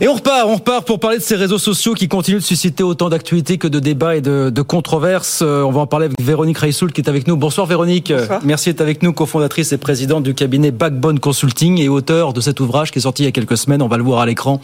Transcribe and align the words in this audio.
Et 0.00 0.06
on 0.06 0.14
repart, 0.14 0.46
on 0.46 0.54
repart 0.54 0.86
pour 0.86 1.00
parler 1.00 1.18
de 1.18 1.22
ces 1.24 1.34
réseaux 1.34 1.58
sociaux 1.58 1.94
qui 1.94 2.06
continuent 2.06 2.38
de 2.38 2.42
susciter 2.42 2.84
autant 2.84 3.08
d'actualités 3.08 3.58
que 3.58 3.66
de 3.66 3.80
débats 3.80 4.14
et 4.14 4.20
de, 4.20 4.48
de 4.48 4.62
controverses. 4.62 5.40
Euh, 5.42 5.62
on 5.62 5.72
va 5.72 5.80
en 5.80 5.86
parler 5.88 6.06
avec 6.06 6.20
Véronique 6.20 6.58
Reissoul 6.58 6.92
qui 6.92 7.00
est 7.00 7.08
avec 7.08 7.26
nous. 7.26 7.36
Bonsoir 7.36 7.66
Véronique. 7.66 8.12
Bonsoir. 8.12 8.40
Merci 8.44 8.68
d'être 8.68 8.80
avec 8.80 9.02
nous, 9.02 9.12
cofondatrice 9.12 9.72
et 9.72 9.76
présidente 9.76 10.22
du 10.22 10.34
cabinet 10.34 10.70
Backbone 10.70 11.18
Consulting 11.18 11.80
et 11.80 11.88
auteur 11.88 12.32
de 12.32 12.40
cet 12.40 12.60
ouvrage 12.60 12.92
qui 12.92 13.00
est 13.00 13.02
sorti 13.02 13.24
il 13.24 13.26
y 13.26 13.28
a 13.28 13.32
quelques 13.32 13.56
semaines. 13.56 13.82
On 13.82 13.88
va 13.88 13.96
le 13.96 14.04
voir 14.04 14.20
à 14.20 14.26
l'écran. 14.26 14.60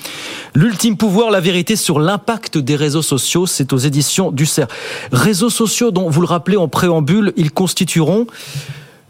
L'ultime 0.54 0.96
pouvoir, 0.96 1.32
la 1.32 1.40
vérité 1.40 1.74
sur 1.74 1.98
l'impact 1.98 2.56
des 2.56 2.76
réseaux 2.76 3.02
sociaux. 3.02 3.46
C'est 3.46 3.72
aux 3.72 3.78
éditions 3.78 4.30
du 4.30 4.46
CERF. 4.46 4.70
Réseaux 5.10 5.50
sociaux 5.50 5.90
dont, 5.90 6.08
vous 6.08 6.20
le 6.20 6.28
rappelez 6.28 6.56
en 6.56 6.68
préambule, 6.68 7.32
ils 7.36 7.50
constitueront 7.50 8.28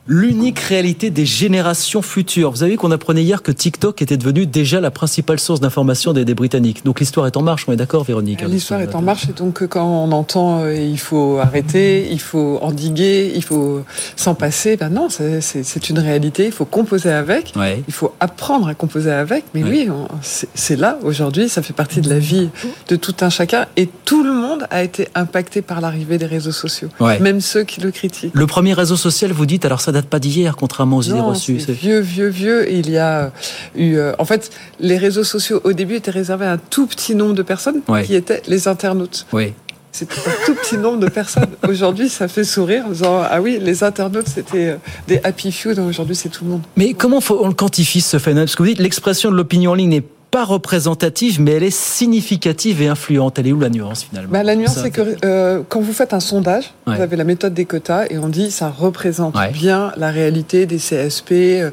l'unique 0.06 0.58
réalité 0.58 1.10
des 1.10 1.24
générations 1.24 2.02
futures. 2.02 2.50
Vous 2.50 2.62
avez 2.62 2.72
vu 2.72 2.78
qu'on 2.78 2.90
apprenait 2.90 3.22
hier 3.22 3.42
que 3.42 3.52
TikTok 3.52 4.02
était 4.02 4.16
devenu 4.16 4.46
déjà 4.46 4.80
la 4.80 4.90
principale 4.90 5.40
source 5.40 5.60
d'information 5.60 6.12
des, 6.12 6.24
des, 6.24 6.34
Britanniques. 6.34 6.84
Donc 6.84 7.00
l'histoire 7.00 7.26
est 7.26 7.36
en 7.36 7.42
marche, 7.42 7.64
on 7.68 7.72
est 7.72 7.76
d'accord 7.76 8.04
Véronique 8.04 8.42
L'histoire 8.42 8.80
est 8.80 8.94
en 8.94 9.02
marche 9.02 9.28
et 9.28 9.32
donc 9.32 9.66
quand 9.66 9.86
on 9.86 10.12
entend 10.12 10.62
euh, 10.62 10.74
il 10.74 10.98
faut 10.98 11.38
arrêter, 11.38 12.08
il 12.10 12.20
faut 12.20 12.58
endiguer, 12.60 13.32
il 13.34 13.42
faut 13.42 13.82
s'en 14.16 14.34
passer, 14.34 14.76
ben 14.76 14.90
non, 14.90 15.08
c'est 15.08 15.90
une 15.90 15.98
réalité, 15.98 16.46
il 16.46 16.52
faut 16.52 16.64
composer 16.64 17.10
avec, 17.10 17.52
ouais. 17.56 17.82
il 17.86 17.94
faut 17.94 18.12
apprendre 18.20 18.68
à 18.68 18.74
composer 18.74 19.12
avec, 19.12 19.44
mais 19.54 19.62
ouais. 19.62 19.88
oui, 19.88 19.88
c'est 20.22 20.76
là 20.76 20.98
aujourd'hui, 21.02 21.48
ça 21.48 21.62
fait 21.62 21.72
partie 21.72 22.00
de 22.00 22.10
la 22.10 22.18
vie 22.18 22.50
de 22.88 22.96
tout 22.96 23.14
un 23.20 23.30
chacun 23.30 23.66
et 23.76 23.88
tout 24.04 24.22
le 24.22 24.32
monde 24.32 24.66
a 24.70 24.82
été 24.82 25.08
impacté 25.14 25.62
par 25.62 25.80
l'arrivée 25.80 26.18
des 26.18 26.26
réseaux 26.26 26.52
sociaux, 26.52 26.88
ouais. 27.00 27.18
même 27.20 27.40
ceux 27.40 27.64
qui 27.64 27.80
le 27.80 27.90
critiquent. 27.90 28.34
Le 28.34 28.46
premier 28.46 28.74
réseau 28.74 28.96
social, 28.96 29.32
vous 29.32 29.46
dites, 29.46 29.64
alors 29.64 29.80
ça 29.80 29.92
date 29.94 30.06
pas 30.06 30.18
d'hier, 30.18 30.56
contrairement 30.56 30.98
aux 30.98 31.02
idées 31.02 31.20
reçues. 31.20 31.60
C'est 31.60 31.72
vieux, 31.72 32.00
vieux, 32.00 32.28
vieux. 32.28 32.70
Il 32.70 32.90
y 32.90 32.98
a 32.98 33.32
eu, 33.74 33.96
euh, 33.96 34.12
en 34.18 34.24
fait, 34.24 34.50
les 34.80 34.98
réseaux 34.98 35.24
sociaux 35.24 35.60
au 35.64 35.72
début 35.72 35.96
étaient 35.96 36.10
réservés 36.10 36.46
à 36.46 36.52
un 36.52 36.58
tout 36.58 36.86
petit 36.86 37.14
nombre 37.14 37.34
de 37.34 37.42
personnes 37.42 37.80
ouais. 37.88 38.04
qui 38.04 38.14
étaient 38.14 38.42
les 38.46 38.68
internautes. 38.68 39.26
Oui. 39.32 39.52
C'était 39.92 40.18
un 40.26 40.46
tout 40.46 40.54
petit 40.56 40.76
nombre 40.76 40.98
de 40.98 41.08
personnes. 41.08 41.50
Aujourd'hui, 41.68 42.08
ça 42.08 42.26
fait 42.26 42.42
sourire 42.42 42.84
en 42.86 42.90
disant 42.90 43.22
Ah 43.22 43.40
oui, 43.40 43.60
les 43.62 43.84
internautes, 43.84 44.26
c'était 44.26 44.70
euh, 44.70 44.76
des 45.06 45.20
happy 45.22 45.52
few. 45.52 45.70
Aujourd'hui, 45.78 46.16
c'est 46.16 46.28
tout 46.28 46.44
le 46.44 46.50
monde. 46.50 46.62
Mais 46.76 46.94
comment 46.94 47.20
faut, 47.20 47.38
on 47.40 47.46
le 47.46 47.54
quantifie 47.54 48.00
ce 48.00 48.18
phénomène? 48.18 48.46
Parce 48.46 48.56
que 48.56 48.64
vous 48.64 48.70
dites 48.70 48.80
l'expression 48.80 49.30
de 49.30 49.36
l'opinion 49.36 49.70
en 49.70 49.74
ligne 49.74 49.90
n'est 49.90 50.04
pas 50.34 50.44
représentative, 50.44 51.40
mais 51.40 51.52
elle 51.52 51.62
est 51.62 51.70
significative 51.70 52.82
et 52.82 52.88
influente. 52.88 53.38
Elle 53.38 53.46
est 53.46 53.52
où 53.52 53.60
la 53.60 53.70
nuance 53.70 54.02
finalement 54.02 54.32
bah, 54.32 54.42
La 54.42 54.56
nuance, 54.56 54.76
c'est 54.82 54.90
que 54.90 55.14
euh, 55.24 55.62
quand 55.68 55.80
vous 55.80 55.92
faites 55.92 56.12
un 56.12 56.18
sondage, 56.18 56.74
ouais. 56.88 56.96
vous 56.96 57.02
avez 57.02 57.14
la 57.14 57.22
méthode 57.22 57.54
des 57.54 57.66
quotas 57.66 58.06
et 58.10 58.18
on 58.18 58.28
dit 58.28 58.50
ça 58.50 58.68
représente 58.68 59.36
ouais. 59.36 59.52
bien 59.52 59.92
la 59.96 60.10
réalité 60.10 60.66
des 60.66 60.78
CSP, 60.78 61.30
euh, 61.30 61.70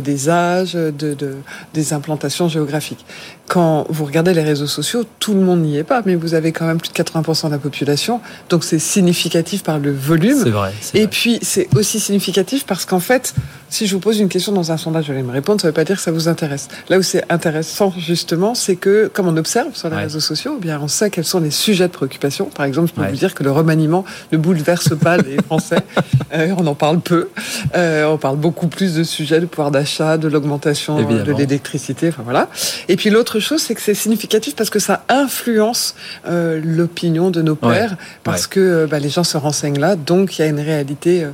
des 0.00 0.28
âges, 0.28 0.74
de, 0.74 0.92
de, 0.92 1.34
des 1.72 1.92
implantations 1.92 2.46
géographiques. 2.46 3.04
Quand 3.46 3.86
vous 3.90 4.06
regardez 4.06 4.32
les 4.32 4.42
réseaux 4.42 4.66
sociaux, 4.66 5.04
tout 5.18 5.34
le 5.34 5.40
monde 5.40 5.60
n'y 5.60 5.76
est 5.76 5.84
pas, 5.84 6.02
mais 6.06 6.14
vous 6.14 6.34
avez 6.34 6.52
quand 6.52 6.66
même 6.66 6.78
plus 6.78 6.88
de 6.88 6.94
80% 6.94 7.46
de 7.46 7.50
la 7.50 7.58
population, 7.58 8.20
donc 8.48 8.64
c'est 8.64 8.78
significatif 8.78 9.62
par 9.62 9.78
le 9.78 9.92
volume. 9.92 10.40
C'est 10.42 10.50
vrai. 10.50 10.72
Et 10.94 11.00
vrai. 11.00 11.08
puis 11.08 11.38
c'est 11.42 11.68
aussi 11.76 12.00
significatif 12.00 12.64
parce 12.64 12.86
qu'en 12.86 13.00
fait, 13.00 13.34
si 13.68 13.86
je 13.86 13.94
vous 13.94 14.00
pose 14.00 14.18
une 14.20 14.28
question 14.28 14.52
dans 14.52 14.72
un 14.72 14.76
sondage, 14.76 15.06
vous 15.06 15.12
allez 15.12 15.22
me 15.22 15.32
répondre, 15.32 15.60
ça 15.60 15.66
ne 15.66 15.70
veut 15.72 15.74
pas 15.74 15.84
dire 15.84 15.96
que 15.96 16.02
ça 16.02 16.12
vous 16.12 16.28
intéresse. 16.28 16.68
Là 16.88 16.98
où 16.98 17.02
c'est 17.02 17.24
intéressant 17.30 17.92
justement, 17.98 18.54
c'est 18.54 18.76
que 18.76 19.10
comme 19.12 19.28
on 19.28 19.36
observe 19.36 19.74
sur 19.74 19.88
les 19.88 19.96
ouais. 19.96 20.02
réseaux 20.04 20.20
sociaux, 20.20 20.54
eh 20.58 20.60
bien 20.60 20.80
on 20.80 20.88
sait 20.88 21.10
quels 21.10 21.24
sont 21.24 21.40
les 21.40 21.50
sujets 21.50 21.88
de 21.88 21.92
préoccupation. 21.92 22.46
Par 22.46 22.64
exemple, 22.64 22.88
je 22.88 22.94
peux 22.94 23.02
ouais. 23.02 23.10
vous 23.10 23.16
dire 23.16 23.34
que 23.34 23.42
le 23.42 23.50
remaniement 23.50 24.04
ne 24.32 24.38
bouleverse 24.38 24.96
pas 24.96 25.16
les 25.18 25.36
Français. 25.42 25.82
euh, 26.34 26.54
on 26.56 26.66
en 26.66 26.74
parle 26.74 27.00
peu. 27.00 27.28
Euh, 27.74 28.06
on 28.06 28.16
parle 28.16 28.36
beaucoup 28.36 28.68
plus 28.68 28.94
de 28.94 29.02
sujets 29.02 29.40
de 29.40 29.46
pouvoir 29.46 29.70
d'achat, 29.70 30.18
de 30.18 30.28
l'augmentation 30.28 31.02
de 31.02 31.32
l'électricité. 31.32 32.08
Enfin 32.08 32.22
voilà. 32.22 32.48
Et 32.88 32.96
puis 32.96 33.10
l'autre 33.10 33.33
chose, 33.40 33.62
c'est 33.62 33.74
que 33.74 33.80
c'est 33.80 33.94
significatif 33.94 34.54
parce 34.56 34.70
que 34.70 34.78
ça 34.78 35.04
influence 35.08 35.94
euh, 36.26 36.60
l'opinion 36.62 37.30
de 37.30 37.42
nos 37.42 37.54
pères, 37.54 37.90
ouais. 37.90 37.96
parce 38.22 38.44
ouais. 38.44 38.50
que 38.50 38.86
bah, 38.86 38.98
les 38.98 39.08
gens 39.08 39.24
se 39.24 39.36
renseignent 39.36 39.78
là, 39.78 39.96
donc 39.96 40.38
il 40.38 40.42
y 40.42 40.44
a 40.44 40.48
une 40.48 40.60
réalité 40.60 41.24
euh, 41.24 41.28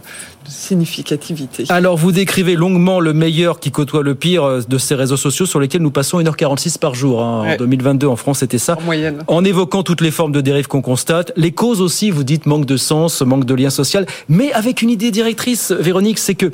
de 0.44 0.50
significativité. 0.50 1.64
Alors 1.68 1.96
vous 1.96 2.12
décrivez 2.12 2.54
longuement 2.54 3.00
le 3.00 3.12
meilleur 3.12 3.60
qui 3.60 3.70
côtoie 3.70 4.02
le 4.02 4.14
pire 4.14 4.44
euh, 4.44 4.60
de 4.66 4.78
ces 4.78 4.94
réseaux 4.94 5.16
sociaux 5.16 5.46
sur 5.46 5.60
lesquels 5.60 5.82
nous 5.82 5.90
passons 5.90 6.20
1h46 6.20 6.78
par 6.78 6.94
jour. 6.94 7.22
Hein. 7.22 7.42
Ouais. 7.42 7.54
En 7.54 7.58
2022, 7.58 8.06
en 8.06 8.16
France, 8.16 8.38
c'était 8.38 8.58
ça. 8.58 8.76
En 8.78 8.82
moyenne. 8.82 9.22
En 9.26 9.44
évoquant 9.44 9.82
toutes 9.82 10.00
les 10.00 10.10
formes 10.10 10.32
de 10.32 10.40
dérive 10.40 10.66
qu'on 10.66 10.82
constate. 10.82 11.32
Les 11.36 11.52
causes 11.52 11.80
aussi, 11.80 12.10
vous 12.10 12.24
dites 12.24 12.46
manque 12.46 12.66
de 12.66 12.76
sens, 12.76 13.22
manque 13.22 13.44
de 13.44 13.54
lien 13.54 13.70
social, 13.70 14.06
mais 14.28 14.52
avec 14.52 14.82
une 14.82 14.90
idée 14.90 15.10
directrice, 15.10 15.72
Véronique, 15.72 16.18
c'est 16.18 16.34
que 16.34 16.50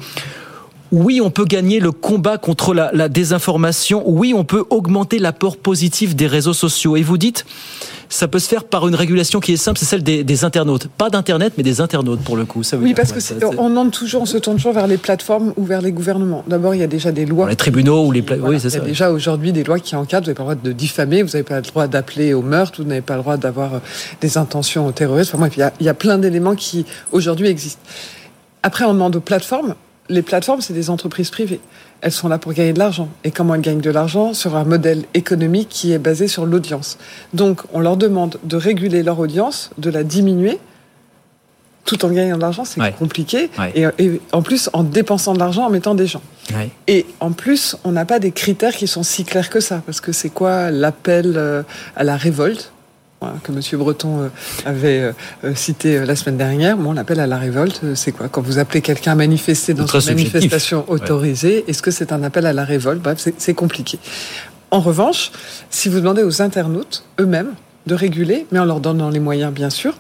oui, 0.92 1.20
on 1.22 1.30
peut 1.30 1.44
gagner 1.44 1.80
le 1.80 1.92
combat 1.92 2.38
contre 2.38 2.74
la, 2.74 2.90
la, 2.92 3.08
désinformation. 3.08 4.02
Oui, 4.06 4.34
on 4.34 4.44
peut 4.44 4.64
augmenter 4.70 5.18
l'apport 5.18 5.56
positif 5.56 6.14
des 6.14 6.26
réseaux 6.26 6.52
sociaux. 6.52 6.96
Et 6.96 7.02
vous 7.02 7.18
dites, 7.18 7.44
ça 8.08 8.28
peut 8.28 8.38
se 8.38 8.48
faire 8.48 8.64
par 8.64 8.86
une 8.86 8.94
régulation 8.94 9.40
qui 9.40 9.52
est 9.52 9.56
simple, 9.56 9.78
c'est 9.78 9.84
celle 9.84 10.02
des, 10.02 10.22
des 10.22 10.44
internautes. 10.44 10.86
Pas 10.86 11.10
d'Internet, 11.10 11.54
mais 11.56 11.62
des 11.62 11.80
internautes 11.80 12.20
pour 12.20 12.36
le 12.36 12.44
coup. 12.44 12.62
Ça 12.62 12.76
veut 12.76 12.84
oui, 12.84 12.90
dire 12.90 12.96
parce 12.96 13.12
que 13.12 13.20
ça, 13.20 13.34
on 13.58 13.68
demande 13.68 13.90
toujours, 13.90 14.22
on 14.22 14.26
se 14.26 14.38
tourne 14.38 14.56
toujours 14.56 14.72
vers 14.72 14.86
les 14.86 14.96
plateformes 14.96 15.52
ou 15.56 15.64
vers 15.64 15.82
les 15.82 15.92
gouvernements. 15.92 16.44
D'abord, 16.46 16.74
il 16.74 16.80
y 16.80 16.84
a 16.84 16.88
déjà 16.88 17.12
des 17.12 17.26
lois. 17.26 17.44
Dans 17.44 17.50
les 17.50 17.56
tribunaux 17.56 18.06
ou 18.06 18.12
les 18.12 18.20
voilà, 18.20 18.42
oui, 18.44 18.60
c'est 18.60 18.70
ça. 18.70 18.78
Il 18.78 18.82
y 18.82 18.84
a 18.84 18.88
déjà 18.88 19.10
aujourd'hui 19.10 19.52
des 19.52 19.64
lois 19.64 19.80
qui 19.80 19.96
encadrent. 19.96 20.26
Vous 20.26 20.32
n'avez 20.32 20.34
pas 20.34 20.42
le 20.42 20.54
droit 20.56 20.70
de 20.70 20.72
diffamer, 20.72 21.22
vous 21.22 21.30
n'avez 21.30 21.42
pas 21.42 21.56
le 21.56 21.62
droit 21.62 21.86
d'appeler 21.86 22.34
au 22.34 22.42
meurtre, 22.42 22.82
vous 22.82 22.88
n'avez 22.88 23.00
pas 23.00 23.16
le 23.16 23.22
droit 23.22 23.36
d'avoir 23.36 23.74
euh, 23.74 23.78
des 24.20 24.38
intentions 24.38 24.90
terroristes. 24.92 25.30
Enfin, 25.34 25.40
bref, 25.40 25.56
il 25.56 25.60
y 25.60 25.62
a, 25.62 25.72
il 25.80 25.86
y 25.86 25.88
a 25.88 25.94
plein 25.94 26.18
d'éléments 26.18 26.54
qui 26.54 26.86
aujourd'hui 27.12 27.48
existent. 27.48 27.82
Après, 28.62 28.84
on 28.84 28.92
demande 28.92 29.16
aux 29.16 29.20
plateformes 29.20 29.74
les 30.08 30.22
plateformes, 30.22 30.60
c'est 30.60 30.74
des 30.74 30.90
entreprises 30.90 31.30
privées. 31.30 31.60
Elles 32.00 32.12
sont 32.12 32.28
là 32.28 32.38
pour 32.38 32.52
gagner 32.52 32.72
de 32.72 32.78
l'argent. 32.78 33.08
Et 33.24 33.30
comment 33.30 33.54
elles 33.54 33.60
gagnent 33.60 33.80
de 33.80 33.90
l'argent 33.90 34.34
Sur 34.34 34.56
un 34.56 34.64
modèle 34.64 35.04
économique 35.14 35.68
qui 35.68 35.92
est 35.92 35.98
basé 35.98 36.28
sur 36.28 36.46
l'audience. 36.46 36.98
Donc, 37.34 37.62
on 37.72 37.80
leur 37.80 37.96
demande 37.96 38.38
de 38.44 38.56
réguler 38.56 39.02
leur 39.02 39.18
audience, 39.18 39.70
de 39.78 39.90
la 39.90 40.04
diminuer, 40.04 40.58
tout 41.86 42.04
en 42.04 42.10
gagnant 42.10 42.36
de 42.36 42.42
l'argent, 42.42 42.64
c'est 42.64 42.80
ouais. 42.80 42.92
compliqué. 42.92 43.48
Ouais. 43.58 43.72
Et, 43.74 44.04
et, 44.04 44.20
en 44.32 44.42
plus, 44.42 44.68
en 44.72 44.82
dépensant 44.82 45.32
de 45.32 45.38
l'argent, 45.38 45.64
en 45.64 45.70
mettant 45.70 45.94
des 45.94 46.06
gens. 46.06 46.22
Ouais. 46.52 46.70
Et 46.88 47.06
en 47.20 47.30
plus, 47.30 47.76
on 47.84 47.92
n'a 47.92 48.04
pas 48.04 48.18
des 48.18 48.32
critères 48.32 48.74
qui 48.74 48.88
sont 48.88 49.04
si 49.04 49.24
clairs 49.24 49.48
que 49.48 49.60
ça. 49.60 49.82
Parce 49.86 50.00
que 50.00 50.12
c'est 50.12 50.28
quoi 50.28 50.70
l'appel 50.70 51.34
euh, 51.36 51.62
à 51.94 52.04
la 52.04 52.16
révolte? 52.16 52.72
Que 53.42 53.52
M. 53.52 53.60
Breton 53.78 54.22
euh, 54.22 54.28
avait 54.64 55.12
euh, 55.44 55.54
cité 55.54 56.04
la 56.04 56.16
semaine 56.16 56.36
dernière. 56.36 56.76
Bon, 56.76 56.92
l'appel 56.92 57.20
à 57.20 57.26
la 57.26 57.38
révolte, 57.38 57.80
euh, 57.84 57.94
c'est 57.94 58.12
quoi? 58.12 58.28
Quand 58.28 58.42
vous 58.42 58.58
appelez 58.58 58.80
quelqu'un 58.80 59.12
à 59.12 59.14
manifester 59.14 59.74
dans 59.74 59.86
une 59.86 60.14
manifestation 60.14 60.84
autorisée, 60.88 61.56
ouais. 61.56 61.64
est-ce 61.68 61.82
que 61.82 61.90
c'est 61.90 62.12
un 62.12 62.22
appel 62.22 62.46
à 62.46 62.52
la 62.52 62.64
révolte? 62.64 63.02
Bref, 63.02 63.28
c'est 63.36 63.54
compliqué. 63.54 63.98
En 64.70 64.80
revanche, 64.80 65.30
si 65.70 65.88
vous 65.88 66.00
demandez 66.00 66.22
aux 66.22 66.42
internautes 66.42 67.04
eux-mêmes 67.20 67.54
de 67.86 67.94
réguler, 67.94 68.46
mais 68.50 68.58
en 68.58 68.64
leur 68.64 68.80
donnant 68.80 69.10
les 69.10 69.20
moyens, 69.20 69.52
bien 69.52 69.70
sûr, 69.70 69.94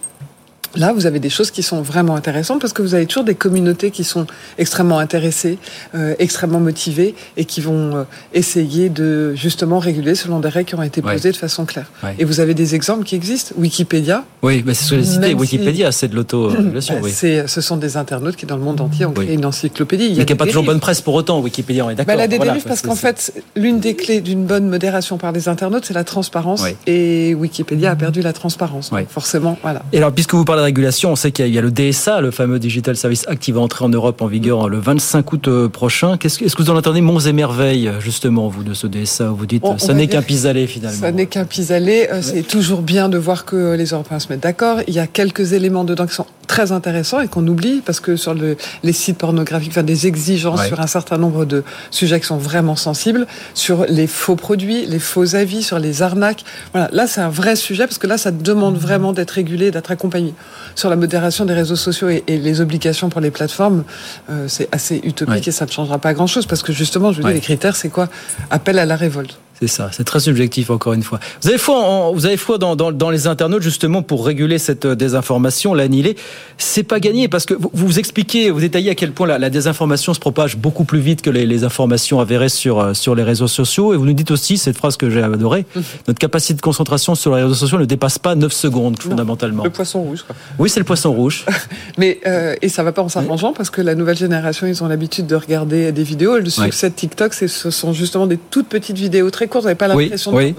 Là, 0.76 0.92
vous 0.92 1.06
avez 1.06 1.20
des 1.20 1.30
choses 1.30 1.50
qui 1.50 1.62
sont 1.62 1.82
vraiment 1.82 2.16
intéressantes 2.16 2.60
parce 2.60 2.72
que 2.72 2.82
vous 2.82 2.94
avez 2.94 3.06
toujours 3.06 3.24
des 3.24 3.34
communautés 3.34 3.90
qui 3.90 4.04
sont 4.04 4.26
extrêmement 4.58 4.98
intéressées, 4.98 5.58
euh, 5.94 6.14
extrêmement 6.18 6.60
motivées 6.60 7.14
et 7.36 7.44
qui 7.44 7.60
vont 7.60 7.96
euh, 7.96 8.04
essayer 8.34 8.88
de 8.88 9.34
justement 9.34 9.78
réguler 9.78 10.14
selon 10.14 10.40
des 10.40 10.48
règles 10.48 10.68
qui 10.68 10.74
ont 10.74 10.82
été 10.82 11.02
posées 11.02 11.28
ouais. 11.28 11.32
de 11.32 11.36
façon 11.36 11.64
claire. 11.64 11.90
Ouais. 12.02 12.14
Et 12.18 12.24
vous 12.24 12.40
avez 12.40 12.54
des 12.54 12.74
exemples 12.74 13.04
qui 13.04 13.14
existent. 13.14 13.54
Wikipédia. 13.56 14.24
Oui, 14.42 14.62
bah 14.62 14.74
c'est 14.74 14.84
ce 14.84 14.90
que 14.90 14.96
j'ai 14.98 15.04
cité. 15.04 15.34
Wikipédia, 15.34 15.92
si... 15.92 15.98
c'est 15.98 16.08
de 16.08 16.14
l'auto-régulation. 16.14 16.94
bah, 16.94 17.00
oui. 17.04 17.12
Ce 17.12 17.60
sont 17.60 17.76
des 17.76 17.96
internautes 17.96 18.36
qui, 18.36 18.46
dans 18.46 18.56
le 18.56 18.62
monde 18.62 18.80
entier, 18.80 19.06
ont 19.06 19.12
créé 19.12 19.34
une 19.34 19.46
encyclopédie. 19.46 20.08
Il 20.10 20.18
Mais 20.18 20.24
qui 20.24 20.32
n'a 20.32 20.36
pas 20.36 20.46
toujours 20.46 20.64
bonne 20.64 20.80
presse 20.80 21.00
pour 21.00 21.14
autant, 21.14 21.40
Wikipédia, 21.40 21.86
on 21.86 21.90
est 21.90 21.94
d'accord. 21.94 22.14
Bah, 22.14 22.20
la 22.20 22.28
des 22.28 22.36
voilà, 22.36 22.52
dérives, 22.52 22.66
parce, 22.66 22.82
qu'en 22.82 22.94
fait, 22.94 23.32
l'une 23.54 23.80
des 23.80 23.94
clés 23.94 24.20
d'une 24.20 24.44
bonne 24.44 24.68
modération 24.68 25.16
par 25.16 25.32
les 25.32 25.48
internautes, 25.48 25.86
c'est 25.86 25.94
la 25.94 26.04
transparence. 26.04 26.62
Oui. 26.62 26.76
Et 26.86 27.34
Wikipédia 27.34 27.92
a 27.92 27.96
perdu 27.96 28.20
la 28.20 28.32
transparence. 28.32 28.90
Forcément, 29.08 29.58
voilà. 29.62 29.82
Et 29.92 29.98
alors, 29.98 30.12
puisque 30.12 30.34
vous 30.34 30.44
parlez 30.44 30.65
régulation, 30.66 31.12
on 31.12 31.16
sait 31.16 31.32
qu'il 31.32 31.48
y, 31.48 31.58
a 31.58 31.60
le 31.60 31.70
DSA, 31.70 32.20
le 32.20 32.30
fameux 32.30 32.58
Digital 32.58 32.96
Service 32.96 33.26
Act, 33.28 33.42
qui 33.42 33.52
va 33.52 33.60
entrer 33.60 33.84
en 33.84 33.88
Europe 33.88 34.22
en 34.22 34.26
vigueur 34.26 34.68
le 34.68 34.78
25 34.78 35.32
août 35.32 35.48
euh, 35.48 35.68
prochain. 35.68 36.16
Est-ce 36.22 36.44
est 36.44 36.54
que 36.54 36.62
vous 36.62 36.70
en 36.70 36.76
entendez 36.76 37.00
monts 37.00 37.20
et 37.20 37.32
merveilles, 37.32 37.90
justement, 38.00 38.48
vous, 38.48 38.62
de 38.62 38.74
ce 38.74 38.86
DSA 38.86 39.30
Vous 39.30 39.46
dites, 39.46 39.62
on, 39.64 39.78
ça 39.78 39.94
n'est 39.94 40.06
qu'un 40.06 40.22
pis-aller, 40.22 40.66
finalement. 40.66 41.00
Ça 41.00 41.12
n'est 41.12 41.26
qu'un 41.26 41.44
pis-aller. 41.44 42.08
Euh, 42.12 42.20
c'est 42.22 42.42
toujours 42.42 42.82
bien 42.82 43.08
de 43.08 43.18
voir 43.18 43.44
que 43.44 43.74
les 43.74 43.86
Européens 43.86 44.18
se 44.18 44.28
mettent 44.28 44.42
d'accord. 44.42 44.78
Il 44.86 44.94
y 44.94 44.98
a 44.98 45.06
quelques 45.06 45.52
éléments 45.52 45.84
dedans 45.84 46.06
qui 46.06 46.14
sont 46.14 46.26
très 46.46 46.72
intéressants 46.72 47.20
et 47.20 47.28
qu'on 47.28 47.46
oublie 47.46 47.82
parce 47.84 48.00
que 48.00 48.16
sur 48.16 48.34
le, 48.34 48.56
les 48.82 48.92
sites 48.92 49.18
pornographiques, 49.18 49.72
enfin 49.72 49.82
des 49.82 50.06
exigences 50.06 50.66
sur 50.66 50.80
un 50.80 50.86
certain 50.86 51.18
nombre 51.18 51.44
de 51.44 51.64
sujets 51.90 52.20
qui 52.20 52.26
sont 52.26 52.38
vraiment 52.38 52.76
sensibles, 52.76 53.26
sur 53.54 53.84
les 53.86 54.06
faux 54.06 54.36
produits, 54.36 54.86
les 54.86 54.98
faux 54.98 55.34
avis, 55.34 55.62
sur 55.62 55.78
les 55.78 56.02
arnaques. 56.02 56.44
Voilà, 56.72 56.88
là 56.92 57.06
c'est 57.06 57.20
un 57.20 57.28
vrai 57.28 57.56
sujet 57.56 57.86
parce 57.86 57.98
que 57.98 58.06
là 58.06 58.18
ça 58.18 58.30
demande 58.30 58.76
vraiment 58.76 59.12
d'être 59.12 59.32
régulé, 59.32 59.70
d'être 59.70 59.90
accompagné. 59.90 60.34
Sur 60.74 60.90
la 60.90 60.96
modération 60.96 61.44
des 61.44 61.54
réseaux 61.54 61.76
sociaux 61.76 62.08
et, 62.08 62.22
les 62.26 62.60
obligations 62.60 63.08
pour 63.08 63.20
les 63.20 63.30
plateformes, 63.30 63.84
euh, 64.30 64.46
c'est 64.48 64.68
assez 64.72 65.00
utopique 65.04 65.48
et 65.48 65.52
ça 65.52 65.64
ne 65.64 65.70
changera 65.70 65.98
pas 65.98 66.12
grand-chose 66.12 66.46
parce 66.46 66.62
que 66.62 66.72
justement, 66.72 67.12
je 67.12 67.22
vous 67.22 67.28
dis, 67.28 67.34
les 67.34 67.40
critères, 67.40 67.76
c'est 67.76 67.88
quoi? 67.88 68.08
Appel 68.50 68.78
à 68.78 68.84
la 68.84 68.96
révolte. 68.96 69.38
C'est 69.60 69.68
ça, 69.68 69.88
c'est 69.90 70.04
très 70.04 70.20
subjectif 70.20 70.68
encore 70.68 70.92
une 70.92 71.02
fois. 71.02 71.18
Vous 71.42 71.48
avez 71.48 71.56
foi, 71.56 72.10
vous 72.12 72.26
avez 72.26 72.36
foi 72.36 72.58
dans, 72.58 72.76
dans, 72.76 72.92
dans, 72.92 73.08
les 73.08 73.26
internautes 73.26 73.62
justement 73.62 74.02
pour 74.02 74.26
réguler 74.26 74.58
cette 74.58 74.84
euh, 74.84 74.94
désinformation, 74.94 75.72
l'annihiler. 75.72 76.14
C'est 76.58 76.82
pas 76.82 77.00
gagné 77.00 77.26
parce 77.28 77.46
que 77.46 77.54
vous, 77.54 77.70
vous 77.72 77.98
expliquez, 77.98 78.50
vous 78.50 78.60
détaillez 78.60 78.90
à 78.90 78.94
quel 78.94 79.12
point 79.12 79.26
la, 79.26 79.38
la 79.38 79.48
désinformation 79.48 80.12
se 80.12 80.20
propage 80.20 80.58
beaucoup 80.58 80.84
plus 80.84 80.98
vite 80.98 81.22
que 81.22 81.30
les, 81.30 81.46
les, 81.46 81.64
informations 81.64 82.20
avérées 82.20 82.50
sur 82.50 82.80
euh, 82.80 82.92
sur 82.92 83.14
les 83.14 83.22
réseaux 83.22 83.48
sociaux. 83.48 83.94
Et 83.94 83.96
vous 83.96 84.04
nous 84.04 84.12
dites 84.12 84.30
aussi 84.30 84.58
cette 84.58 84.76
phrase 84.76 84.98
que 84.98 85.08
j'ai 85.08 85.22
adorée 85.22 85.64
mmh. 85.74 85.80
notre 86.08 86.18
capacité 86.18 86.52
de 86.52 86.60
concentration 86.60 87.14
sur 87.14 87.34
les 87.34 87.42
réseaux 87.42 87.54
sociaux 87.54 87.78
ne 87.78 87.86
dépasse 87.86 88.18
pas 88.18 88.34
9 88.34 88.52
secondes 88.52 89.00
fondamentalement. 89.00 89.64
Le 89.64 89.70
poisson 89.70 90.02
rouge. 90.02 90.22
Quoi. 90.26 90.36
Oui, 90.58 90.68
c'est 90.68 90.80
le 90.80 90.84
poisson 90.84 91.12
rouge. 91.12 91.46
Mais 91.98 92.20
euh, 92.26 92.54
et 92.60 92.68
ça 92.68 92.82
va 92.82 92.92
pas 92.92 93.02
en 93.02 93.08
s'arrangeant 93.08 93.54
parce 93.54 93.70
que 93.70 93.80
la 93.80 93.94
nouvelle 93.94 94.18
génération, 94.18 94.66
ils 94.66 94.84
ont 94.84 94.88
l'habitude 94.88 95.26
de 95.26 95.34
regarder 95.34 95.92
des 95.92 96.02
vidéos. 96.02 96.36
Le 96.38 96.50
succès 96.50 96.90
de 96.90 96.94
TikTok, 96.94 97.32
ce 97.32 97.70
sont 97.70 97.94
justement 97.94 98.26
des 98.26 98.36
toutes 98.36 98.68
petites 98.68 98.98
vidéos 98.98 99.30
très 99.30 99.45
courtes. 99.46 99.64
Vous 99.64 99.68
n'avez 99.68 99.78
pas 99.78 99.88
l'impression 99.88 100.34
oui, 100.34 100.54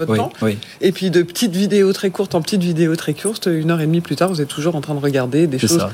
Et 0.80 0.92
puis 0.92 1.10
de 1.10 1.22
petites 1.22 1.54
vidéos 1.54 1.92
très 1.92 2.10
courtes 2.10 2.34
en 2.34 2.42
petites 2.42 2.62
vidéos 2.62 2.96
très 2.96 3.14
courtes, 3.14 3.48
une 3.50 3.70
heure 3.70 3.80
et 3.80 3.86
demie 3.86 4.00
plus 4.00 4.16
tard, 4.16 4.28
vous 4.28 4.40
êtes 4.40 4.48
toujours 4.48 4.76
en 4.76 4.80
train 4.80 4.94
de 4.94 5.00
regarder 5.00 5.46
des 5.46 5.58
choses. 5.58 5.86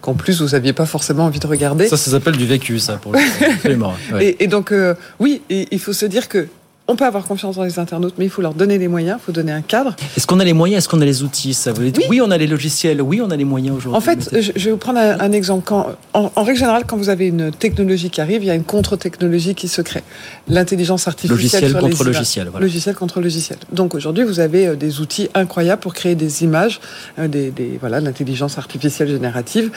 qu'en 0.00 0.14
plus 0.14 0.42
vous 0.42 0.48
n'aviez 0.48 0.72
pas 0.72 0.86
forcément 0.86 1.24
envie 1.24 1.40
de 1.40 1.46
regarder. 1.46 1.88
Ça, 1.88 1.96
ça 1.96 2.10
s'appelle 2.10 2.36
du 2.36 2.46
vécu, 2.46 2.78
ça, 2.78 2.94
pour 2.94 3.14
et, 4.20 4.42
et, 4.42 4.46
donc, 4.48 4.72
euh, 4.72 4.94
oui, 5.20 5.42
il 5.48 5.78
faut 5.78 5.92
se 5.92 6.06
dire 6.06 6.28
que 6.28 6.48
on 6.88 6.96
peut 6.96 7.04
avoir 7.04 7.24
confiance 7.24 7.56
dans 7.56 7.62
les 7.62 7.78
internautes, 7.78 8.14
mais 8.18 8.24
il 8.24 8.30
faut 8.30 8.42
leur 8.42 8.54
donner 8.54 8.76
les 8.76 8.88
moyens, 8.88 9.18
il 9.20 9.24
faut 9.24 9.32
donner 9.32 9.52
un 9.52 9.62
cadre. 9.62 9.94
Est-ce 10.16 10.26
qu'on 10.26 10.40
a 10.40 10.44
les 10.44 10.52
moyens? 10.52 10.78
Est-ce 10.78 10.88
qu'on 10.88 11.00
a 11.00 11.04
les 11.04 11.22
outils? 11.22 11.54
Ça 11.54 11.72
veut 11.72 11.90
dire, 11.90 12.06
oui. 12.08 12.20
on 12.20 12.30
a 12.30 12.36
les 12.36 12.46
logiciels, 12.46 13.00
oui, 13.00 13.20
on 13.20 13.30
a 13.30 13.36
les 13.36 13.44
moyens 13.44 13.76
aujourd'hui. 13.76 13.96
En 13.96 14.00
fait, 14.00 14.28
je 14.40 14.64
vais 14.64 14.70
vous 14.72 14.76
prendre 14.76 14.98
un, 14.98 15.32
exemple. 15.32 15.62
Quand, 15.64 15.94
en, 16.12 16.42
règle 16.42 16.58
générale, 16.58 16.84
quand 16.86 16.96
vous 16.96 17.08
avez 17.08 17.28
une 17.28 17.52
technologie 17.52 18.10
qui 18.10 18.20
arrive, 18.20 18.42
il 18.42 18.46
y 18.46 18.50
a 18.50 18.54
une 18.54 18.64
contre-technologie 18.64 19.54
qui 19.54 19.68
se 19.68 19.80
crée. 19.80 20.02
L'intelligence 20.48 21.06
artificielle 21.06 21.36
logiciel 21.36 21.70
sur 21.70 21.80
contre 21.80 22.04
les 22.04 22.12
logiciel, 22.12 22.48
voilà. 22.48 22.66
logiciel 22.66 22.94
contre 22.94 23.20
logiciel. 23.20 23.58
Donc 23.72 23.94
aujourd'hui, 23.94 24.24
vous 24.24 24.40
avez 24.40 24.66
euh, 24.66 24.76
des 24.76 25.00
outils 25.00 25.28
incroyables 25.34 25.80
pour 25.80 25.94
créer 25.94 26.14
des 26.14 26.42
images, 26.42 26.80
euh, 27.18 27.28
des, 27.28 27.50
des 27.50 27.78
voilà, 27.80 28.00
l'intelligence 28.00 28.58
artificielle 28.58 29.08
générative. 29.08 29.70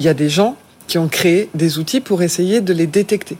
Il 0.00 0.06
y 0.06 0.08
a 0.08 0.14
des 0.14 0.30
gens 0.30 0.56
qui 0.88 0.98
ont 0.98 1.08
créé 1.08 1.50
des 1.54 1.78
outils 1.78 2.00
pour 2.00 2.22
essayer 2.22 2.60
de 2.60 2.72
les 2.72 2.86
détecter 2.86 3.36